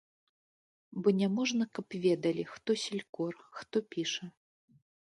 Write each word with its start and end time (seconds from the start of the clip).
Бо 1.01 1.13
няможна, 1.19 1.63
каб 1.79 1.87
ведалі, 2.09 2.43
хто 2.55 2.69
селькор, 2.87 3.33
хто 3.63 3.77
піша. 3.95 4.35